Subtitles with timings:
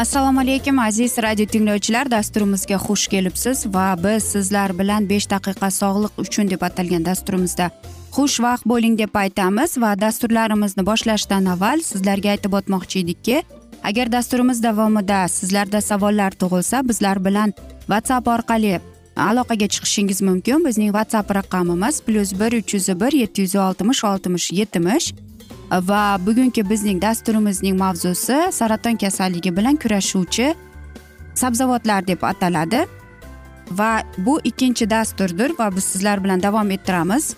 [0.00, 2.10] assalomu alaykum aziz radio tinglovchilar.
[2.10, 7.66] Dasturimizga xush kelibsiz va biz sizlar bilan besh daqiqa sog'liq uchun deb atalgan dasturimizda
[8.16, 13.42] xushvaqt bo'ling deb aytamiz va dasturlarimizni boshlashdan avval sizlarga aytib o'tmoqchi edikki
[13.90, 17.52] agar dasturimiz davomida sizlarda savollar tug'ilsa bizlar bilan
[17.90, 18.80] whatsapp orqali
[19.16, 20.64] aloqaga chiqishingiz mumkin.
[20.68, 25.12] Bizning whatsapp raqamimiz plyus bir uch yuz bir yetti yuz oltmish oltmish yetmish
[25.70, 30.54] va bugungi bizning dasturimizning mavzusi saraton kasalligi bilan kurashuvchi
[31.34, 32.86] sabzavotlar deb ataladi.
[33.70, 37.34] Va bu ikkinchi dasturdir va biz sizlar bilan davom ettiramiz.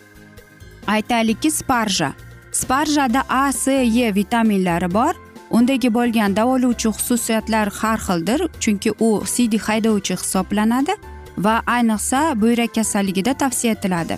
[0.87, 2.12] Aytaylikki sparja.
[2.53, 3.72] Sparjada a c
[4.06, 5.14] e vitaminlari bor.
[5.50, 10.94] Undagi bo'lgan davolovchi xususiyatlar har xildir chunki u siydik haydovchi hisoblanadi
[11.38, 14.16] va ayniqsa buyrak kasalligida tavsiya etiladi.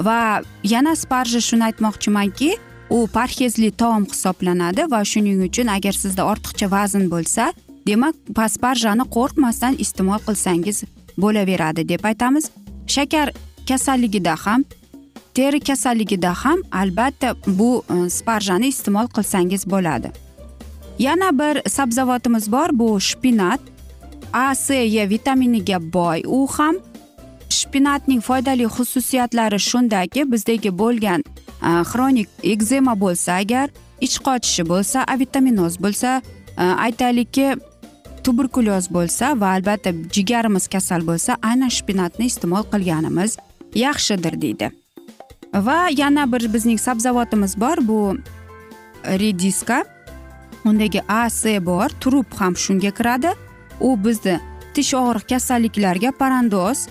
[0.00, 2.56] Va yana sparja shuni aytmoqchimanki
[2.94, 7.44] u parhezli taom hisoblanadi va shuning uchun agar sizda ortiqcha vazn bo'lsa
[7.88, 10.78] demak pasparjani qo'rqmasdan iste'mol qilsangiz
[11.22, 12.44] bo'laveradi deb aytamiz.
[12.94, 13.32] Shakar
[13.68, 14.64] kasalligida ham
[15.34, 20.12] teri kasalligida ham albatta bu e, sparjani iste'mol qilsangiz bo'ladi.
[20.98, 23.60] Yana bir sabzavotimiz bor bu shpinat
[24.32, 26.22] a c e vitaminiga boy.
[26.26, 26.76] U ham
[27.60, 31.20] shpinatning foydali xususiyatlari shundaki bizdagi bo'lgan
[31.90, 33.66] xronik ekzema bo'lsa agar
[34.06, 36.10] ich qochishi bo'lsa avitaminoz bo'lsa
[36.86, 37.48] aytaylikki
[38.24, 43.36] tuberkulyoz bo'lsa va albatta jigarimiz kasal bo'lsa aynan shpinatni iste'mol qilganimiz
[43.74, 44.70] yaxshidir deydi.
[45.54, 48.16] Va yana bir bizning sabzavotimiz bor bu
[49.04, 49.84] rediska.
[50.64, 53.30] Undagi a c bor turup ham shunga kiradi.
[53.80, 54.40] U bizni
[54.74, 56.88] tish og'riq kasalliklariga parandoz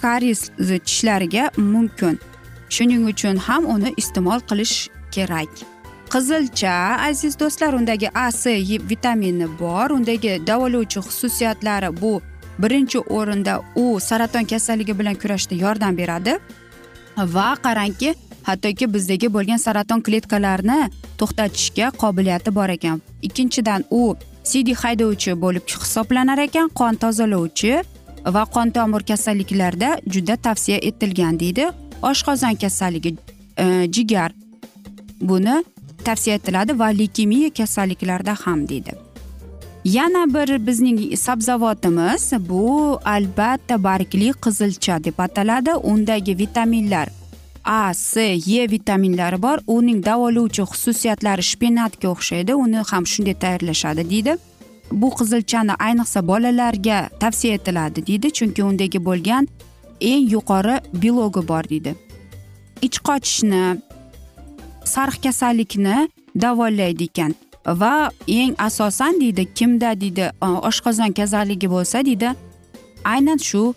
[0.00, 2.18] karies tishlariga mumkin
[2.74, 4.76] shuning uchun ham uni iste'mol qilish
[5.14, 5.52] kerak
[6.14, 6.74] qizilcha
[7.08, 8.42] aziz do'stlar undagi a c
[8.90, 12.12] vitamini bor undagi davolovchi xususiyatlari bu
[12.62, 16.32] birinchi o'rinda u saraton kasalligi bilan kurashishda yordam beradi
[17.16, 18.14] va qarangki
[18.48, 20.80] hattoki bizdagi bo'lgan saraton kletkalarini
[21.18, 22.96] to'xtatishga qobiliyati bor ekan
[23.28, 24.02] ikkinchidan u
[24.50, 27.72] sidi haydovchi bo'lib hisoblanar ekan qon tozalovchi
[28.26, 31.68] va qon tomir kasalliklarida juda tavsiya etilgan deydi
[32.02, 33.16] oshqozon kasalligi
[33.58, 34.32] e, jigar.
[35.20, 35.64] Buni
[36.04, 38.92] tavsiya etiladi va leykemiya kasalliklarida ham deydi.
[39.84, 45.74] Yana bir bizning sabzavotimiz bu albatta bargli qizilcha deb ataladi.
[45.74, 47.08] Undagi vitaminlar
[47.64, 48.20] a c
[48.62, 49.58] e vitaminlari bor.
[49.66, 52.54] Uning davolovchi xususiyatlari shpinatga o'xshaydi.
[52.54, 54.36] Uni ham shunday tayyorlashadi deydi.
[55.00, 58.32] Bu qizilchani ayniqsa bolalarga tavsiya etiladi deydi.
[58.32, 59.48] Chunki undagi bo'lgan
[60.00, 61.94] eng yuqori bilogi bor deydi.
[62.82, 63.62] Ich qochishni
[64.94, 65.96] sariq kasallikni
[66.42, 67.34] davolaydi ekan
[67.66, 72.34] va eng asosan deydi kimda deydi e, oshqozon kasalligi bo'lsa deydi
[73.04, 73.74] aynan shu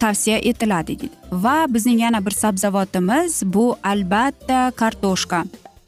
[0.00, 1.14] tavsiya etiladi deydi.
[1.32, 5.44] Va bizning yana bir sabzavotimiz bu albatta kartoshka.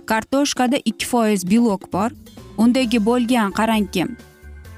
[0.07, 2.11] Kartoshkada ikki foiz belok bor.
[2.59, 4.05] Undagi bo'lgan qarangki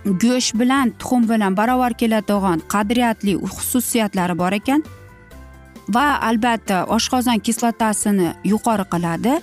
[0.05, 4.83] go'sht bilan tuxum bilan barobar keladigan qadriyatli xususiyatlari bor ekan
[5.89, 9.35] va albatta oshqozon kislotasini yuqori qiladi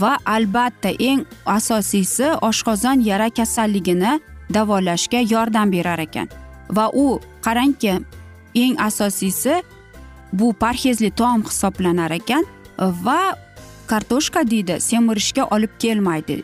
[0.00, 4.20] va albatta eng asosiysi oshqozon yara kasalligini
[4.54, 6.28] davolashga yordam berar ekan
[6.76, 7.94] va u qarangki
[8.54, 9.62] eng asosiysi
[10.32, 12.44] bu parhezli taom hisoblanar ekan
[12.78, 13.20] va
[13.86, 16.42] kartoshka deydi semirishga olib kelmaydi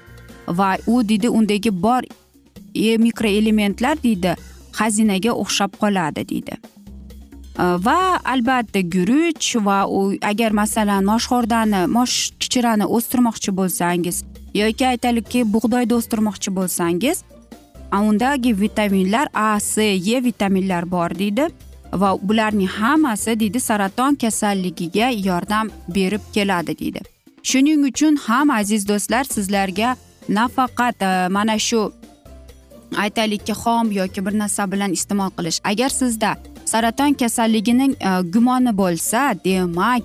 [0.48, 2.02] va u deydi undagi bor
[2.74, 4.34] E, mikroelementlar deydi
[4.78, 6.54] xazinaga o'xshab qoladi deydi.
[7.58, 10.00] E, va albatta guruch va u
[10.32, 14.24] agar masalan moshxo'rdani mosh chichirani o'stirmoqchi bo'lsangiz
[14.54, 17.24] yoki aytaylikki bug'doyni o'stirmoqchi bo'lsangiz
[17.98, 19.82] undagi vitaminlar a c
[20.16, 21.48] e vitaminlar bor deydi
[21.92, 27.00] va bularning hammasi deydi saraton kasalligiga yordam berib keladi deydi.
[27.42, 29.96] Shuning uchun ham aziz do'stlar sizlarga
[30.28, 31.92] nafaqat e, mana shu
[32.96, 35.60] aytaylikki xom yoki bir narsa bilan iste'mol qilish.
[35.64, 40.02] Agar sizda saraton kasalligining e, gumoni bo'lsa demak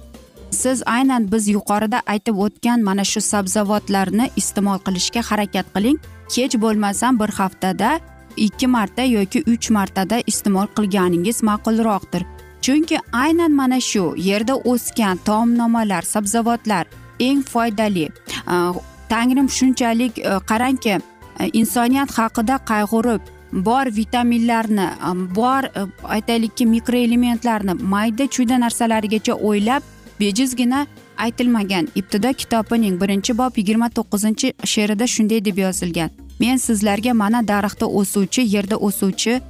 [0.51, 5.97] siz aynan biz yuqorida aytib o'tgan mana shu sabzavotlarni iste'mol qilishga harakat qiling.
[6.35, 7.99] Hech bo'lmasam bir haftada
[8.37, 12.23] ikki marta yoki uch martada iste'mol qilganingiz ma'qulroqdir.
[12.61, 16.85] Chunki aynan mana shu yerda o'sgan taomnomalar sabzavotlar
[17.19, 18.07] eng foydali.
[18.53, 18.55] E,
[19.09, 20.99] tangrim shunchalik e, qarangki
[21.53, 23.21] insoniyat haqida qayg'urib
[23.67, 24.87] bor vitaminlarni
[25.35, 25.63] bor
[26.03, 29.83] aytaylikki mikroelementlarni mayda chuyda narsalarigacha o'ylab
[30.19, 30.87] bejizgina
[31.17, 36.09] aytilmagan ibtido kitobining birinchi bob yigirma to'qqizinchi she'rida shunday deb yozilgan
[36.39, 39.41] men sizlarga mana daraxtda o'suvchi yerda o'suvchi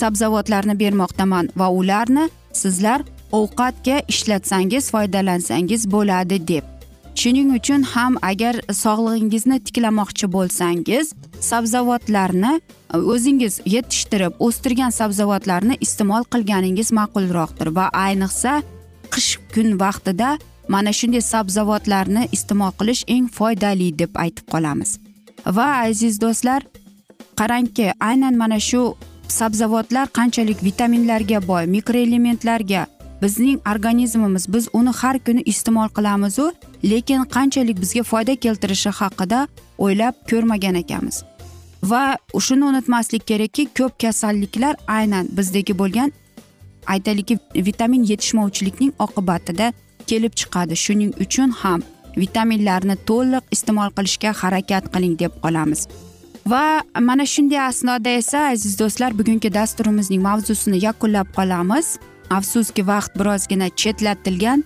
[0.00, 2.28] sabzavotlarni bermoqdaman va ularni
[2.62, 3.00] sizlar
[3.40, 6.71] ovqatga ishlatsangiz foydalansangiz bo'ladi deb
[7.14, 11.12] shuning uchun ham agar sog'lig'ingizni tiklamoqchi bo'lsangiz
[11.50, 12.52] sabzavotlarni
[12.94, 17.68] e, o'zingiz yetishtirib o'stirgan sabzavotlarni iste'mol qilganingiz ma'qulroqdir.
[17.78, 18.62] Va ayniqsa
[19.14, 20.38] qish kun vaqtida
[20.68, 24.98] mana shunday sabzavotlarni iste'mol qilish eng foydali deb aytib qolamiz.
[25.56, 26.62] Va aziz do'stlar
[27.38, 28.82] qarangki aynan mana shu
[29.28, 32.86] sabzavotlar qanchalik vitaminlarga boy mikroelementlarga
[33.22, 36.52] bizning organizmimiz biz uni har kuni iste'mol qilamizu
[36.84, 39.46] lekin qanchalik bizga foyda keltirishi haqida
[39.78, 41.22] o'ylab ko'rmagan ekanmiz.
[41.82, 42.16] Va
[42.46, 46.12] shuni unutmaslik kerakki ko'p kasalliklar aynan bizdagi bo'lgan
[46.86, 47.38] aytaylikki
[47.68, 49.72] vitamin yetishmovchilikning oqibatida
[50.06, 50.76] kelib chiqadi.
[50.84, 51.82] Shuning uchun ham
[52.16, 55.80] vitaminlarni to'liq iste'mol qilishga harakat qiling deb qolamiz.
[56.52, 61.86] Va mana shunday asnoda esa aziz do'stlar bugungi dasturimizning mavzusini yakunlab qolamiz.
[62.36, 64.64] Afsuski vaqt birozgina chetlatilgan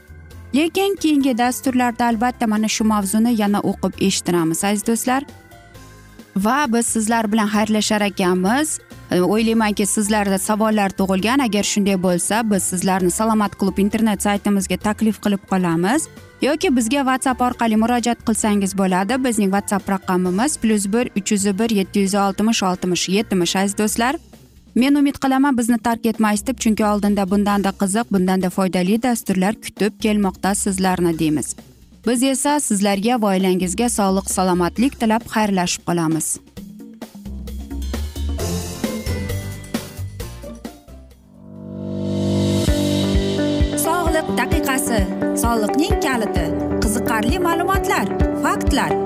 [0.54, 5.22] lekin keyingi dasturlarda albatta mana shu mavzuni yana o'qib eshittiramiz aziz do'stlar.
[6.36, 8.78] Va biz sizlar bilan xayrlashar ekanmiz.
[9.10, 11.42] E, o'ylaymanki sizlarda savollar tug'ilgan.
[11.46, 16.08] Agar shunday bo'lsa biz sizlarni salomat klub internet saytimizga taklif qilib qolamiz.
[16.42, 19.24] Yoki bizga whatsapp orqali murojaat qilsangiz bo'ladi.
[19.24, 24.16] Bizning whatsapp raqamimiz plyus bir uch yuz bir yetti yuz oltmish oltmish yetmish aziz do'stlar.
[24.76, 29.94] Men umid qilaman bizni tark etmaysiz deb chunki oldinda bundanda qiziq bundanda foydali dasturlar kutib
[30.05, 31.56] kelmoqda sizlarni deymiz.
[32.06, 36.28] Biz esa sizlarga va oilangizga sog'lik salomatlik tilab xayrlashib qolamiz.
[43.87, 45.00] Sog'liq daqiqasi
[45.42, 46.47] soliqning kaliti
[46.85, 48.06] qiziqarli ma'lumotlar
[48.45, 49.05] faktlar.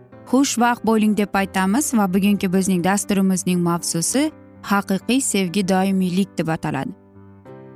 [0.29, 6.91] xushvaqt bo'ling deb aytamiz va bugungi bizning dasturimizning mavzusi haqiqiy sevgi doimiylik deb ataladi.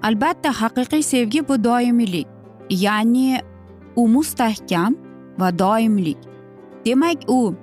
[0.03, 2.27] Albatta haqiqiy sevgi bu doimiylik
[2.69, 3.41] ya'ni
[3.95, 4.95] u mustahkam
[5.39, 6.17] va doimlik
[6.85, 7.55] demak u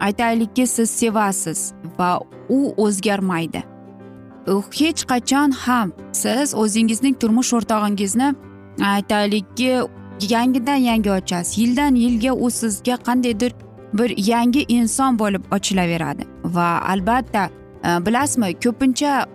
[0.00, 3.62] aytaylikki siz sevasiz va u o'zgarmaydi.
[4.46, 8.34] U hech qachon ham siz o'zingizning turmush o'rtog'ingizni
[8.94, 9.70] aytaylikki
[10.28, 11.58] yangidan yangi ochasiz.
[11.58, 13.52] Yildan yilga u sizga qandaydir
[13.92, 16.26] bir yangi inson bo'lib ochilaveradi.
[16.44, 17.50] Va albatta
[17.84, 19.26] e, bilasizmi ko'pincha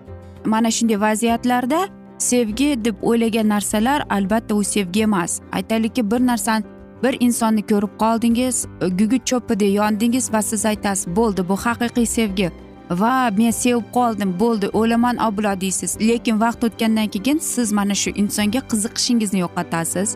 [0.45, 5.41] mana shunday vaziyatlarda sevgi deb o'ylagan narsalar albatta u sevgi emas.
[5.51, 6.63] Aytaylikki bir narsani
[7.03, 12.51] bir insonni ko'rib qoldingiz e, gugurt cho'pidek yondingiz va siz aytasiz bo'ldi bu haqiqiy sevgi
[12.89, 15.97] va men sevib qoldim bo'ldi o'laman obulo deysiz.
[16.01, 20.15] Lekin vaqt o'tgandan keyin siz mana shu insonga qiziqishingizni yo'qotasiz.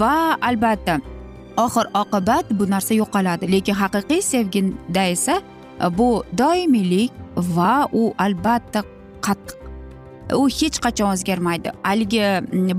[0.00, 1.00] Va albatta
[1.56, 3.52] oxir oqibat bu narsa yo'qoladi.
[3.52, 5.40] Lekin haqiqiy sevgida esa
[5.80, 8.82] e, bu doimiylik va u albatta
[9.26, 9.58] qattiq
[10.34, 11.72] u hech qachon o'zgarmaydi.
[11.82, 12.24] Haligi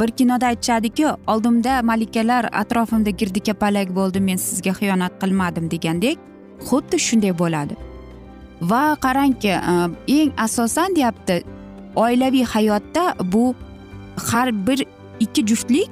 [0.01, 6.17] bir kinoda aytishadiki oldimda malikalar atrofimda girdikapalak bo'ldi men sizga xiyonat qilmadim degandek
[6.69, 7.75] xuddi shunday bo'ladi.
[8.61, 9.75] Va qarangki e,
[10.19, 11.43] eng asosan deyapti
[11.95, 13.55] oilaviy hayotda bu
[14.31, 14.85] har bir
[15.19, 15.89] ikki juftlik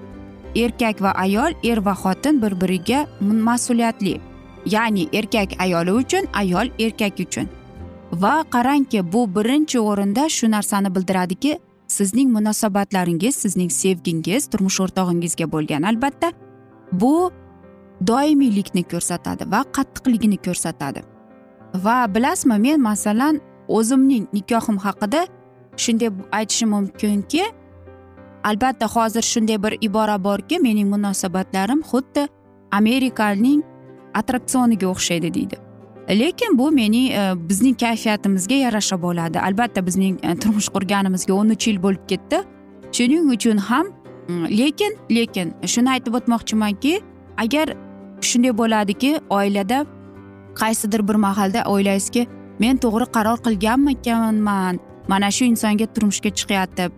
[0.56, 4.20] erkak va ayol er va xotin bir biriga mas'uliyatli.
[4.66, 7.50] Ya'ni erkak ayoli uchun ayol erkak uchun.
[8.12, 15.84] Va qarangki bu birinchi o'rinda shu narsani bildiradiki sizning munosabatlaringiz sizning sevgingiz turmush o'rtog'ingizga bo'lgan
[15.84, 16.32] albatta
[16.92, 17.32] bu
[18.08, 21.02] doimiylikni ko'rsatadi va qattiqligini ko'rsatadi.
[21.86, 25.22] Va bilasizmi men masalan o'zimning nikohim haqida
[25.84, 27.44] shunday aytishim mumkinki
[28.44, 32.28] albatta hozir shunday bir ibora borki mening munosabatlarim xuddi
[32.72, 33.64] amerikaning
[34.14, 35.58] attraksioniga o'xshaydi deydi.
[36.10, 39.40] Lekin bu mening e, bizning kayfiyatimizga yarasha bo'ladi.
[39.40, 42.44] Albatta bizning e, turmush qurganimizga o'n uch yil bo'lib ketdi.
[42.92, 43.88] Shuning uchun ham
[44.28, 47.02] mm, lekin lekin shuni aytib o'tmoqchimanki
[47.38, 47.76] agar
[48.22, 49.86] shunday bo'ladiki oilada
[50.62, 52.28] qaysidir bir mahalda o'ylaysizki
[52.60, 56.90] men to'g'ri qaror qilganmikanman mana shu insonga turmushga chiqyapti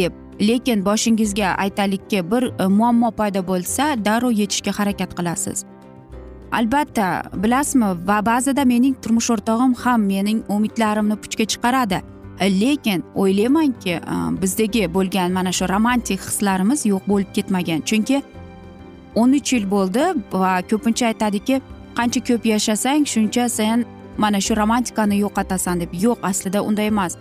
[0.00, 5.64] deb lekin boshingizga aytaylikki bir e, muammo paydo bo'lsa darrov yechishga harakat qilasiz.
[6.52, 12.02] Albatta bilasizmi va ba'zida mening turmush o'rtog'im ham mening umidlarimni puchga chiqaradi.
[12.40, 14.00] E, lekin o'ylaymanki e,
[14.42, 17.80] bizdagi bo'lgan mana shu romantik hislarimiz yo'q bo'lib ketmagan.
[17.88, 18.22] Chunki
[19.14, 21.60] o'n uch yil bo'ldi va ko'pincha aytadiki
[21.98, 23.84] qancha ko'p yashasang shuncha sen
[24.18, 25.90] mana shu romantikani yo'qotasan deb.
[26.06, 27.16] Yo'q aslida unday emas.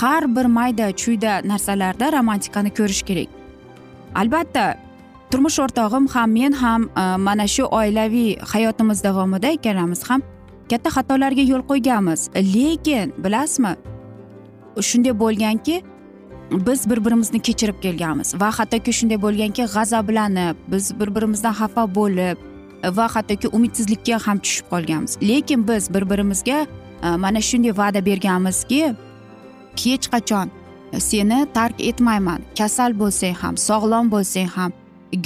[0.00, 3.28] Har bir mayda chuyda narsalarda romantikani ko'rish kerak.
[4.20, 4.64] Albatta
[5.30, 10.20] turmush o'rtog'im ham men ham e, mana shu oilaviy hayotimiz davomida ikkalamiz ham
[10.70, 12.20] katta xatolarga yo'l qo'yganmiz.
[12.54, 13.72] Lekin bilasizmi
[14.90, 15.82] shunday bo'lganki
[16.66, 22.36] biz bir birimizni kechirib kelganmiz va hattoki shunday bo'lganki g'azablanib biz bir birimizdan xafa bo'lib
[22.82, 25.18] e, va hattoki umidsizlikka ham tushib qolganmiz.
[25.22, 26.66] Lekin biz bir birimizga
[27.02, 28.94] e, mana shunday va'da berganmizki
[29.82, 30.50] hech qachon.
[30.98, 32.40] Seni tark etmayman.
[32.58, 34.72] Kasal bo'lsang ham sog'lom bo'lsang ham.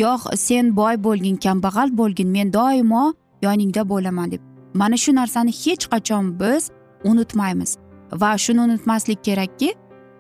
[0.00, 4.40] Goh sen boy bo'lgin kambag'al bo'lgin men doimo yoningda bo'laman deb.
[4.75, 6.71] Mana shu narsani hech qachon biz
[7.05, 7.76] unutmaymiz.
[8.12, 9.71] Va shuni unutmaslik kerakki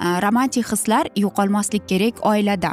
[0.04, 2.72] e, romantik hislar yo'qolmaslik kerak oilada.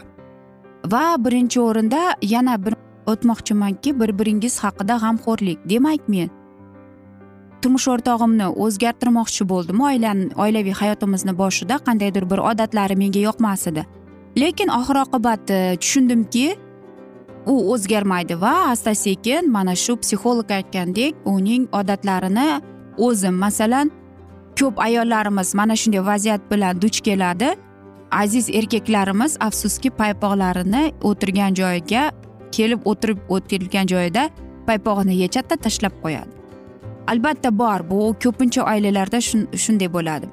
[0.92, 2.74] Va birinchi o'rinda yana bir
[3.12, 5.60] o'tmoqchimanki bir biringiz haqida g'amxo'rlik.
[5.70, 6.30] Demak men
[7.62, 9.82] turmush o'rtog'imni o'zgartirmoqchi bo'ldim.
[9.90, 13.86] Oilani oilaviy hayotimizni boshida qandaydir bir odatlari menga yoqmas edi.
[14.38, 16.48] Lekin oxir oqibat e, tushundimki
[17.46, 22.48] u o'zgarmaydi va asta sekin mana shu psixolog aytgandek uning odatlarini
[22.98, 23.92] o'zim masalan
[24.60, 27.50] ko'p ayollarimiz mana shunday vaziyat bilan duch keladi.
[28.12, 32.12] Aziz erkaklarimiz afsuski paypoqlarini o'tirgan joyiga
[32.52, 34.30] kelib o'tirib o'tirgan joyida
[34.68, 36.45] paypog'ini yechadida tashlab qo'yadi.
[37.08, 39.22] Albatta bor bu ko'pincha oilalarda
[39.64, 40.28] shunday bo'ladi.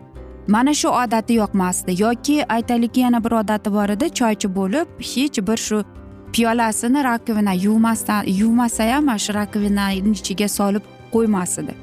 [0.48, 5.56] Mana shu odati yoqmasdi yoki aytaylik yana bir odati bor edi choychi bo'lib hech bir
[5.66, 5.84] shu
[6.32, 10.82] piyolasini rakovina yuvmasdan yuvmasa ham mana shu rakovinani ichiga solib
[11.14, 11.74] qo'ymas edi.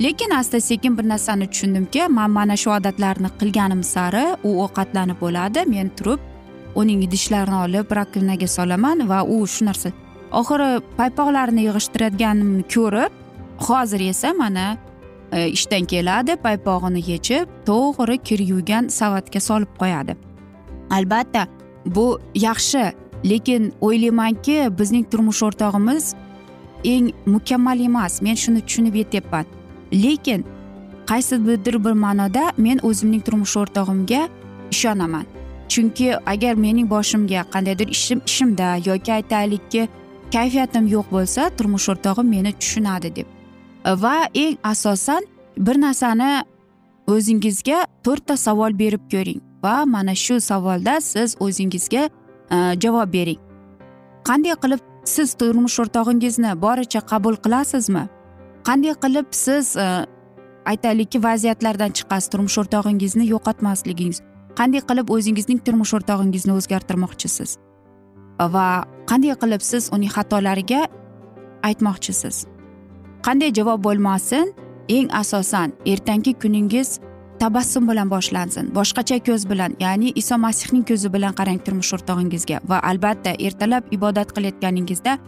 [0.00, 5.60] Lekin asta sekin bir narsani tushundimki man mana shu odatlarni qilganim sari u ovqatlanib bo'ladi
[5.66, 6.20] men turib
[6.74, 9.88] uning idishlarini olib rakovinaga solaman va u shu narsa
[10.40, 10.68] oxiri
[10.98, 13.25] paypoqlarini yig'ishtirayotganimni ko'rib
[13.58, 14.78] hozir esa mana
[15.32, 20.16] e, ishdan keladi paypog'ini yechib to'g'ri kir yuvgan savatga solib qo'yadi.
[20.90, 21.46] Albatta
[21.86, 22.92] bu yaxshi
[23.24, 26.14] lekin o'ylaymanki bizning turmush o'rtog'imiz
[26.84, 28.22] eng mukammal emas.
[28.22, 29.44] Men shuni tushunib yetyapman.
[29.92, 30.44] Lekin
[31.06, 34.28] qaysidir bir ma'noda men o'zimning turmush o'rtog'imga
[34.70, 35.26] ishonaman.
[35.68, 39.88] Chunki agar mening boshimga qandaydir ishim ishimda yoki aytaylikki
[40.34, 43.35] kayfiyatim yo'q bo'lsa turmush o'rtog'im meni tushunadi deb.
[43.94, 45.24] Va eng asosan
[45.56, 46.44] bir narsani
[47.06, 49.40] o'zingizga to'rtta savol berib ko'ring.
[49.62, 52.08] Va mana shu savolda siz o'zingizga
[52.50, 53.40] e, javob bering.
[54.28, 58.04] Qanday qilib siz turmush o'rtog'ingizni boricha qabul qilasizmi?
[58.68, 59.86] Qanday qilib siz e,
[60.66, 64.20] aytaylikki vaziyatlardan chiqasiz turmush o'rtog'ingizni yo'qotmasligingiz.
[64.58, 67.56] Qanday qilib o'zingizning turmush o'rtog'ingizni o'zgartirmoqchisiz?
[68.54, 68.68] Va
[69.10, 70.82] qanday qilib siz uning xatolariga
[71.68, 72.55] aytmoqchisiz?
[73.26, 74.54] Qanday javob bo'lmasin
[74.88, 76.88] eng asosan ertangi kuningiz
[77.40, 78.74] tabassum bilan boshlansin.
[78.74, 84.28] Boshqacha ko'z bilan ya'ni iso masihning ko'zi bilan qarang turmush o'rtog'ingizga va albatta ertalab ibodat
[84.36, 85.18] qilayotganingizda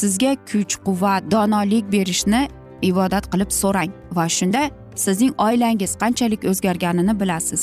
[0.00, 2.42] sizga kuch quvvat donolik berishni
[2.90, 4.62] ibodat qilib so'rang va shunda
[5.04, 7.62] sizning oilangiz qanchalik o'zgarganini bilasiz.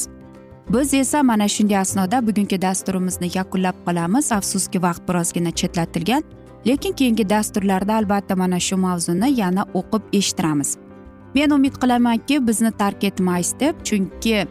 [0.74, 4.32] Biz esa mana shunday asnoda bugungi dasturimizni yakunlab qolamiz.
[4.32, 6.24] Afsuski vaqt birozgina chetlatilgan.
[6.68, 10.78] Lekin keyingi dasturlarda albatta mana shu mavzuni yana o'qib eshittiramiz.
[11.36, 14.48] Men umid qilamanki bizni tark etmaysiz deb chunki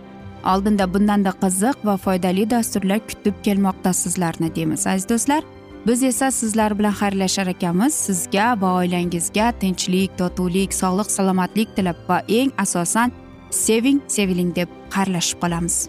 [0.53, 5.42] oldinda bundanda qiziq va foydali dasturlar kutib kelmoqda sizlarni deymiz aziz do'stlar.
[5.87, 7.94] Biz esa sizlar bilan xayrlashar ekanmiz.
[7.94, 13.12] Sizga va oilangizga tinchlik totuvlik sog'lik salomatlik tilab va eng asosan
[13.51, 15.88] seving seviling deb xayrlashib qolamiz.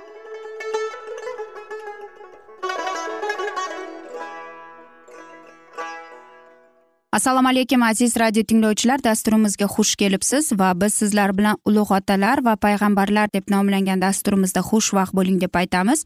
[7.11, 9.03] Assalomu alaykum aziz radio tinglovchilar.
[9.03, 15.13] Dasturimizga xush kelibsiz va biz sizlar bilan ulug' otalar va payg'ambarlar deb nomlangan dasturimizda xushvaqt
[15.13, 16.05] bo'ling deb aytamiz.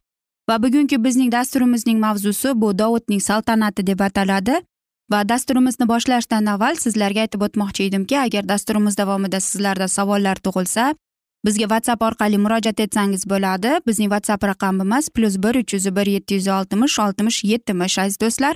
[0.50, 4.56] Va bugungi bizning dasturimizning mavzusi bu dovudning saltanati deb ataladi.
[5.12, 10.96] Va dasturimizni boshlashdan avval sizlarga aytib o'tmoqchi edimki agar dasturimiz davomida sizlarda savollar tug'ilsa
[11.46, 13.78] bizga whatsapp orqali murojaat etsangiz bo'ladi.
[13.88, 18.56] Bizning whatsapp raqamimiz plyus bir uch yuz bir yetti yuz oltmish oltmish yetmish aziz do'stlar.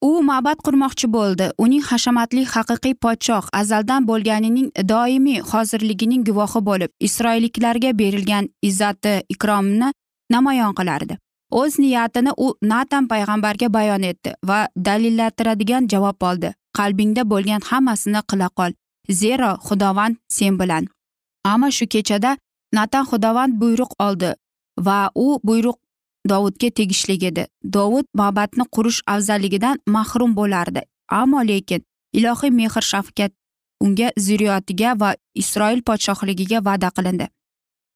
[0.00, 1.50] U ma'bad qurmoqchi bo'ldi.
[1.64, 9.92] Uning hashamatli haqiqiy podshoh azaldan bo'lganining doimiy hozirligining guvohi bo'lib isroilliklarga berilgan izzati ikromni
[10.30, 11.18] namoyon qilardi.
[11.60, 16.52] O'z niyatini u natan payg'ambarga bayon etdi va dalillantiradigan javob oldi.
[16.78, 18.72] Qalbingda bo'lgan hammasini qila qol
[19.20, 20.84] zero xudovand sen bilan.
[21.44, 22.36] Ammo shu kechada
[22.72, 24.34] natan xudovand buyruq oldi
[24.86, 25.78] va u buyruq
[26.26, 27.46] dovudga tegishli edi.
[27.64, 30.82] Dovud ma'batni qurish afzalligidan mahrum bo'lardi.
[31.08, 33.32] Ammo lekin ilohiy mehr shafqat
[33.80, 37.28] unga zurriyotiga va isroil podshohligiga va'da qilindi.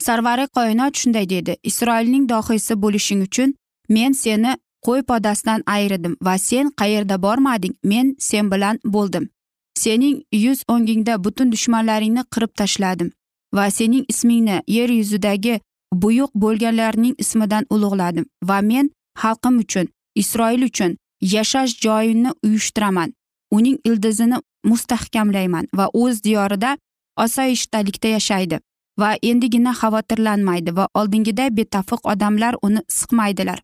[0.02, 1.56] Sarvari qoinot shunday dedi.
[1.62, 3.54] Isroilning dohiysi bo'lishing uchun
[3.88, 4.52] men seni
[4.86, 7.74] qo'y podasidan ayirdim va sen qayerda bormading?
[7.82, 9.28] Men sen bilan bo'ldim.
[9.74, 13.10] Sening yuz o'ngingda butun dushmanlaringni qirib tashladim
[13.56, 15.60] va sening ismingni yer yuzidagi
[15.92, 18.90] buyuk bo'lganlarning ismidan ulug'ladim va men
[19.22, 23.12] xalqim uchun isroil uchun yashash joyini uyushtiraman.
[23.50, 26.78] Uning ildizini mustahkamlayman va o'z diyorida
[27.16, 28.60] osoyishtalikda yashaydi
[28.98, 33.62] va endigina xavotirlanmaydi va oldingiday betafiq odamlar uni siqmaydilar.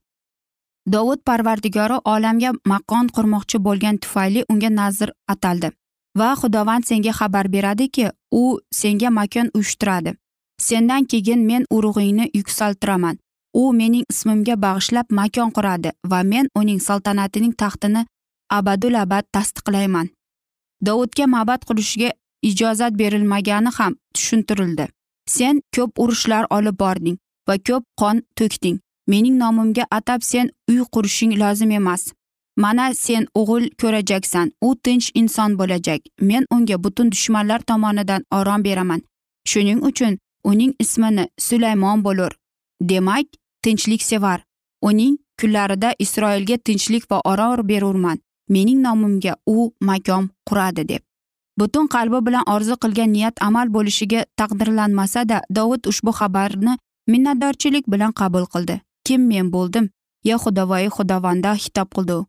[0.93, 5.71] Dovud parvardigori olamga maqon qurmoqchi bo'lgan tufayli unga nazr ataldi
[6.17, 10.15] va xudovand senga xabar beradiki u senga makon uyushtiradi.
[10.61, 13.19] Sendan keyin men urug'ingni yuksaltiraman.
[13.55, 18.07] U mening ismimga bag'ishlab makon quradi va men uning saltanatining taxtini
[18.51, 20.09] abadul abad tasdiqlayman.
[20.87, 22.11] Dovudga ma'bad qurishga
[22.43, 24.89] ijozat berilmagani ham tushuntirildi.
[25.27, 27.19] Sen ko'p urushlar olib bording
[27.49, 28.79] va ko'p qon to'kding.
[29.07, 32.13] Mening nomimga atab sen uy qurishing lozim emas.
[32.57, 34.53] Mana sen o'g'il ko'rajaksan.
[34.67, 36.01] U tinch inson bo'lajak.
[36.21, 39.01] Men unga butun dushmanlar tomonidan orom beraman.
[39.51, 42.33] Shuning uchun uning ismini sulaymon bo'lur.
[42.81, 43.27] Demak
[43.63, 44.41] tinchliksevar
[44.83, 48.19] uning kunlarida isroilga tinchlik va orom berurman.
[48.49, 51.03] Mening nomimga u makon quradi deb.
[51.59, 56.79] Butun qalbi bilan orzu qilgan niyat amal bo'lishiga taqdirlanmasada dovud ushbu xabarni
[57.13, 58.81] minnatdorchilik bilan qabul qildi.
[59.05, 59.91] Kim men bo'ldim?
[60.25, 62.27] Yo xudovoyi xudovanda xitob qildi u.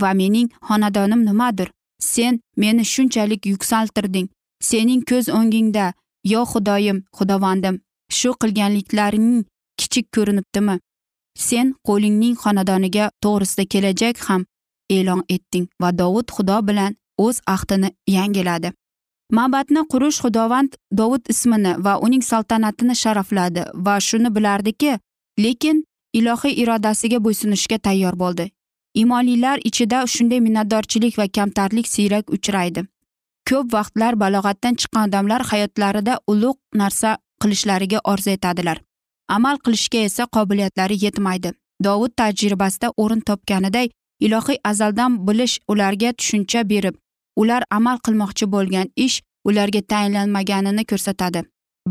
[0.00, 4.28] Va mening xonadonim nimadir sen meni shunchalik yuksaltirding.
[4.68, 5.92] Sening ko'z o'ngingda
[6.24, 7.80] yo xudoyim xudovandim
[8.18, 9.44] shu qilganliklaring
[9.78, 10.78] kichik ko'rinibdimi?
[11.46, 14.42] Sen qo'lingning xonadoniga to'g'risida kelajak ham
[14.96, 18.72] e'lon etding va dovud xudo bilan o'z ahdini yangiladi.
[19.36, 24.92] Ma'batni qurish xudovand dovud ismini va uning saltanatini sharafladi va shuni bilardiki
[25.44, 25.84] lekin
[26.18, 28.50] ilohiy irodasiga bo'ysunishga tayyor bo'ldi.
[29.02, 32.86] Imonlilar ichida shunday minnatdorchilik va kamtarlik siyrak uchraydi.
[33.48, 37.10] Ko'p vaqtlar balog'atdan chiqqan odamlar hayotlarida ulug' narsa
[37.42, 38.78] qilishlariga orzu etadilar.
[39.36, 41.52] Amal qilishga esa qobiliyatlari yetmaydi.
[41.84, 43.88] Dovud tajribasida o'rin topganiday
[44.26, 46.94] ilohiy azaldan bilish ularga tushuncha berib
[47.42, 49.16] ular amal qilmoqchi bo'lgan ish
[49.48, 51.40] ularga tayinlanmaganini ko'rsatadi.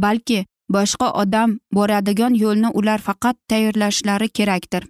[0.04, 0.40] Balki
[0.76, 4.84] boshqa odam boradigan yo'lni ular faqat tayyorlashlari kerakdir.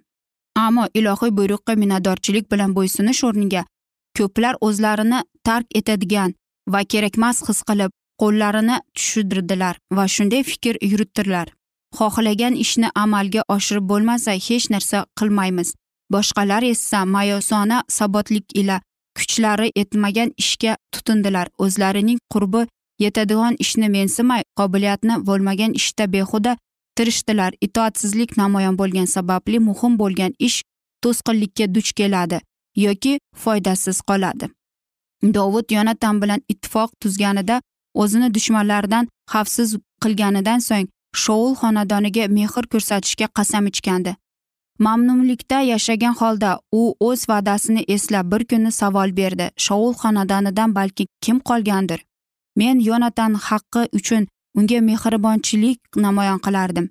[0.64, 3.62] Ammo ilohiy buyruqqa minnatdorchilik bilan bo'ysunish o'rniga
[4.18, 6.34] ko'plar o'zlarini tark etadigan
[6.72, 11.48] va kerakmas his qilib qo'llarini tushirdilar va shunday fikr yuritdilar.
[11.98, 15.68] Xohlagan ishni amalga oshirib bo'lmasa hech narsa qilmaymiz.
[16.12, 18.76] Boshqalar esa mayosona sabotlik ila
[19.16, 21.46] kuchlari yetmagan ishga tutindilar.
[21.64, 22.66] O'zlarining qurbi
[23.04, 26.56] yetadigan ishni mensimay qobiliyatni bo'lmagan ishda behuda
[26.96, 27.52] tirishdilar.
[27.66, 30.58] Itoatsizlik namoyon bo'lgani sababli muhim bo'lgan ish
[31.02, 32.38] to'sqinlikka duch keladi
[32.86, 34.57] yoki foydasiz qoladi.
[35.22, 37.60] Dovud yonatan bilan ittifoq tuzganida
[37.94, 40.88] o'zini dushmanlaridan xavfsiz qilganidan so'ng
[41.22, 44.16] shoul xonadoniga mehr ko'rsatishga qasam ichgandi.
[44.78, 49.50] Mamnunlikda yashagan holda u o'z va'dasini eslab bir kuni savol berdi.
[49.56, 52.00] Shoul xonadonidan balki kim qolgandir?
[52.56, 54.28] Men yonatan haqqi uchun
[54.58, 56.86] unga mehribonchilik namoyon qilardim.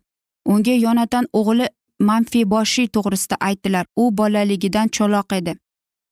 [0.46, 1.68] Unga yonatan o'g'li
[2.10, 3.86] manfiboshiy to'g'risida aytdilar.
[4.02, 5.54] U bolaligidan cho'loq edi.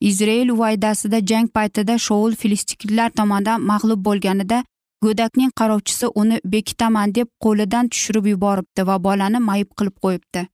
[0.00, 4.64] Izrail uvaydasida jang paytida shoul filistiklar tomonidan mag'lub bo'lganida
[5.04, 10.46] go'dakning qarovchisi uni bekitaman deb qo'lidan tushirib yuboribdi va bolani mayib qilib qo'yibdi.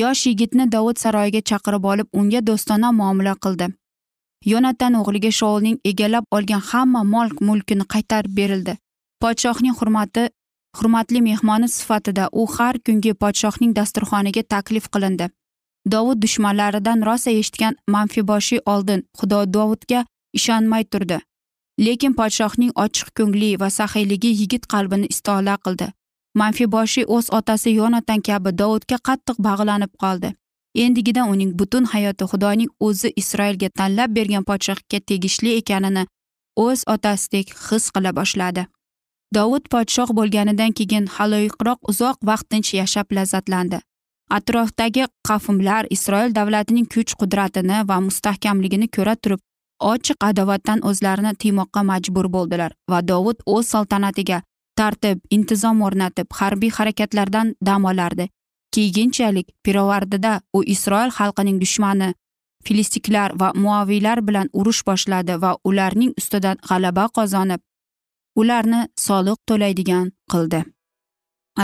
[0.00, 3.66] Yosh yigitni dovud saroyiga chaqirib olib unga do'stona muomala qildi.
[4.52, 8.76] Yonatan o'g'liga shoulning egallab olgan hamma mol mulkini qaytarib berildi.
[9.22, 10.28] Podshohning hurmati
[10.78, 15.26] hurmatli mehmoni sifatida u har kungi podshohning dasturxoniga taklif qilindi.
[15.86, 21.18] Dovud dushmanlaridan rosa eshitgan manfiboshiy oldin xudo dovudga ishonmay turdi.
[21.78, 25.88] Lekin podshohning ochiq ko'ngli va saxiyligi yigit qalbini istola qildi.
[26.34, 30.34] Manfiboshiy o'z otasi yonatan kabi dovudga qattiq bag'lanib qoldi.
[30.74, 36.06] Endigidan uning butun hayoti xudoning o'zi isroilga tanlab bergan podshohga tegishli ekanini
[36.56, 38.66] o'z otasidek his qila boshladi.
[39.34, 43.80] Dovud podshoh bo'lganidan keyin haloyiqroq uzoq vaqt tinch yashab lazzatlandi
[44.36, 49.40] atrofdagi qavmlar isroil davlatining kuch qudratini va mustahkamligini ko'ra turib
[49.92, 54.38] ochiq adovatdan o'zlarini tiymoqqa majbur bo'ldilar va dovud o'z saltanatiga
[54.80, 58.28] tartib intizom o'rnatib harbiy harakatlardan dam olardi.
[58.74, 62.10] Keyinchalik pirovardida u isroil xalqining dushmani
[62.66, 67.60] filistiklar va muaviylar bilan urush boshladi va ularning ustidan g'alaba qozonib
[68.40, 70.60] ularni soliq to'laydigan qildi.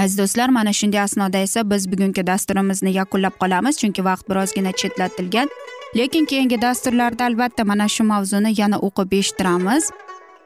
[0.01, 5.49] Aziz do'stlar mana shunday asnoda esa biz bugungi dasturimizni yakunlab qolamiz chunki vaqt birozgina chetlatilgan.
[5.97, 9.91] Lekin keyingi dasturlarda albatta mana shu mavzuni yana o'qib eshittiramiz.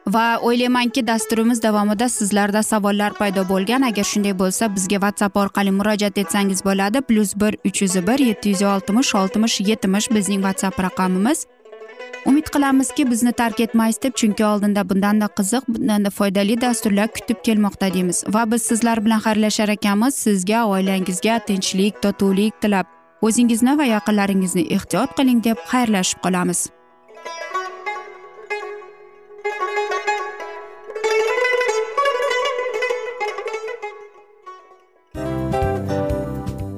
[0.07, 3.81] Va o'ylaymanki dasturimiz davomida sizlarda savollar paydo bo'lgan.
[3.81, 7.01] Agar shunday bo'lsa bizga whatsapp orqali murojaat etsangiz bo'ladi.
[7.01, 11.45] Plyus bir uch yuz bir yetti yuz oltmish oltmish yetmish bizning whatsapp raqamimiz.
[12.25, 17.93] Umid qilamizki bizni tark etmaysiz deb chunki oldinda bundanda qiziq bundanda foydali dasturlar kutib kelmoqda
[17.93, 18.23] deymiz.
[18.35, 20.15] Va biz sizlar bilan xayrlashar ekanmiz.
[20.15, 22.85] Sizga oilangizga tinchlik totuvlik tilab.
[23.21, 26.69] O'zingizni va yaqinlaringizni ehtiyot qiling deb xayrlashib qolamiz.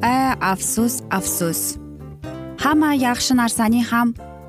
[0.02, 1.62] A afsus afsus.
[2.64, 4.16] Hamma yaxshi narsaning ham